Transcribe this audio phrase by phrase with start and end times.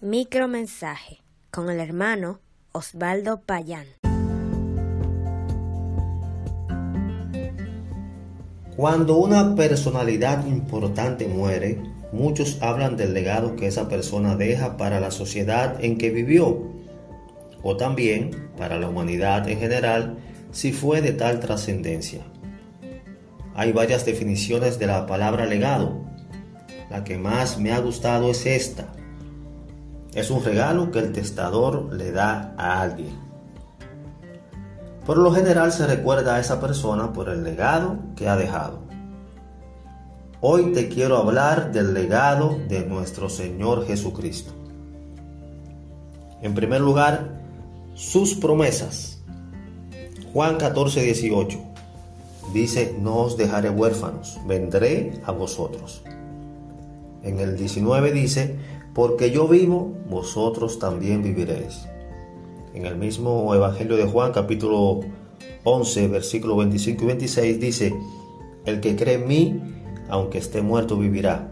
[0.00, 2.38] Micromensaje con el hermano
[2.70, 3.86] Osvaldo Payán.
[8.76, 11.82] Cuando una personalidad importante muere,
[12.12, 16.70] muchos hablan del legado que esa persona deja para la sociedad en que vivió,
[17.64, 20.16] o también para la humanidad en general
[20.52, 22.22] si fue de tal trascendencia.
[23.56, 26.04] Hay varias definiciones de la palabra legado.
[26.88, 28.94] La que más me ha gustado es esta
[30.14, 33.16] es un regalo que el testador le da a alguien.
[35.06, 38.80] Por lo general se recuerda a esa persona por el legado que ha dejado.
[40.40, 44.52] Hoy te quiero hablar del legado de nuestro Señor Jesucristo.
[46.42, 47.40] En primer lugar,
[47.94, 49.18] sus promesas.
[50.32, 51.58] Juan 14, 18
[52.52, 56.02] dice, no os dejaré huérfanos, vendré a vosotros.
[57.22, 58.56] En el 19 dice,
[58.98, 61.86] porque yo vivo, vosotros también viviréis.
[62.74, 65.02] En el mismo Evangelio de Juan, capítulo
[65.62, 67.96] 11, versículo 25 y 26, dice,
[68.64, 69.60] el que cree en mí,
[70.08, 71.48] aunque esté muerto, vivirá.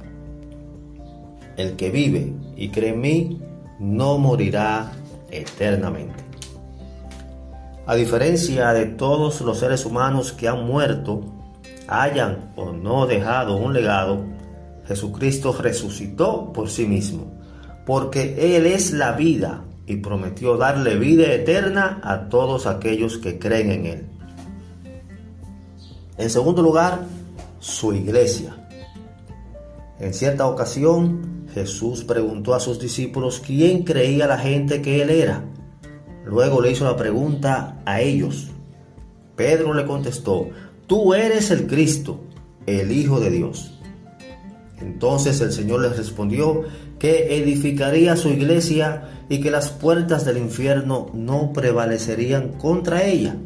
[1.56, 3.40] El que vive y cree en mí,
[3.78, 4.90] no morirá
[5.30, 6.24] eternamente.
[7.86, 11.20] A diferencia de todos los seres humanos que han muerto,
[11.86, 14.24] hayan o no dejado un legado,
[14.88, 17.35] Jesucristo resucitó por sí mismo
[17.86, 23.70] porque Él es la vida y prometió darle vida eterna a todos aquellos que creen
[23.70, 24.06] en Él.
[26.18, 27.06] En segundo lugar,
[27.60, 28.56] su iglesia.
[30.00, 35.44] En cierta ocasión, Jesús preguntó a sus discípulos quién creía la gente que Él era.
[36.24, 38.48] Luego le hizo la pregunta a ellos.
[39.36, 40.48] Pedro le contestó,
[40.88, 42.18] tú eres el Cristo,
[42.66, 43.75] el Hijo de Dios.
[44.80, 46.62] Entonces el Señor les respondió
[46.98, 53.36] que edificaría su iglesia y que las puertas del infierno no prevalecerían contra ella.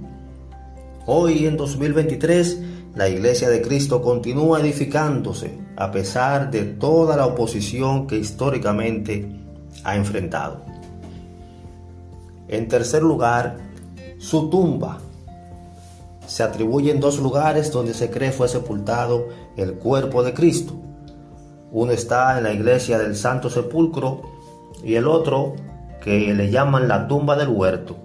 [1.06, 2.60] Hoy en 2023
[2.94, 9.26] la iglesia de Cristo continúa edificándose a pesar de toda la oposición que históricamente
[9.84, 10.64] ha enfrentado.
[12.48, 13.56] En tercer lugar,
[14.18, 14.98] su tumba.
[16.26, 20.80] Se atribuyen dos lugares donde se cree fue sepultado el cuerpo de Cristo
[21.72, 24.22] uno está en la iglesia del Santo Sepulcro
[24.82, 25.54] y el otro
[26.00, 27.96] que le llaman la tumba del huerto.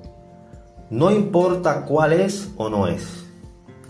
[0.89, 3.25] No importa cuál es o no es.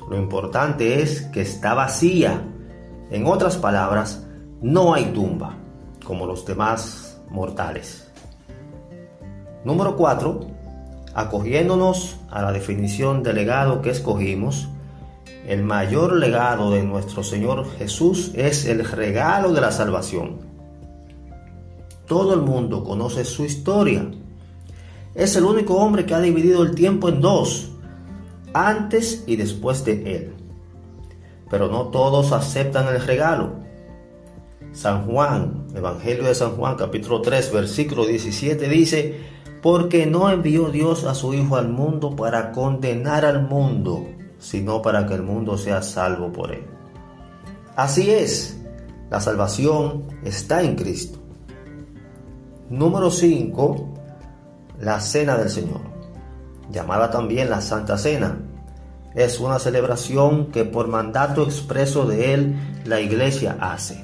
[0.09, 2.41] Lo importante es que está vacía.
[3.11, 4.25] En otras palabras,
[4.61, 5.55] no hay tumba,
[6.05, 8.07] como los demás mortales.
[9.63, 10.47] Número 4.
[11.13, 14.69] Acogiéndonos a la definición de legado que escogimos,
[15.47, 20.37] el mayor legado de nuestro Señor Jesús es el regalo de la salvación.
[22.07, 24.09] Todo el mundo conoce su historia.
[25.13, 27.71] Es el único hombre que ha dividido el tiempo en dos,
[28.53, 30.33] antes y después de él.
[31.49, 33.53] Pero no todos aceptan el regalo.
[34.71, 39.19] San Juan, Evangelio de San Juan, capítulo 3, versículo 17 dice,
[39.61, 44.05] porque no envió Dios a su Hijo al mundo para condenar al mundo,
[44.45, 46.63] sino para que el mundo sea salvo por él.
[47.75, 48.55] Así es,
[49.09, 51.17] la salvación está en Cristo.
[52.69, 53.93] Número 5.
[54.81, 55.81] La Cena del Señor,
[56.69, 58.37] llamada también la Santa Cena.
[59.15, 62.55] Es una celebración que por mandato expreso de Él
[62.85, 64.03] la iglesia hace.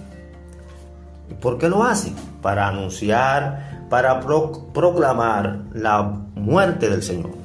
[1.30, 2.14] ¿Y por qué lo hace?
[2.42, 7.42] Para anunciar, para proclamar la muerte del Señor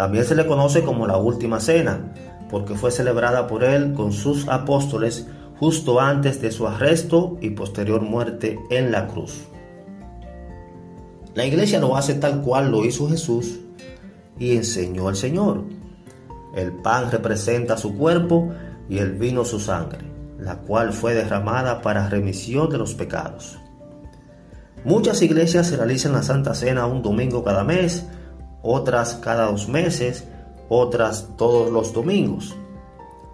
[0.00, 2.14] también se le conoce como la Última Cena,
[2.48, 5.26] porque fue celebrada por él con sus apóstoles
[5.58, 9.42] justo antes de su arresto y posterior muerte en la cruz.
[11.34, 13.60] La iglesia lo hace tal cual lo hizo Jesús
[14.38, 15.64] y enseñó el Señor.
[16.56, 18.54] El pan representa su cuerpo
[18.88, 20.06] y el vino su sangre,
[20.38, 23.58] la cual fue derramada para remisión de los pecados.
[24.82, 28.06] Muchas iglesias realizan la Santa Cena un domingo cada mes
[28.62, 30.24] otras cada dos meses,
[30.68, 32.54] otras todos los domingos.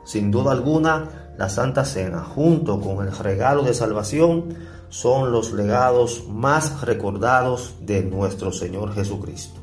[0.04, 4.54] Sin duda alguna, la Santa Cena, junto con el regalo de salvación,
[4.88, 9.60] son los legados más recordados de nuestro Señor Jesucristo.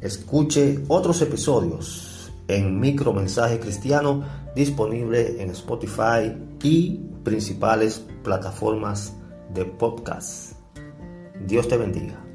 [0.00, 4.24] Escuche otros episodios en Micromensaje Cristiano
[4.54, 6.32] disponible en Spotify
[6.62, 9.14] y principales plataformas
[9.54, 10.52] de podcast.
[11.46, 12.31] Dios te bendiga.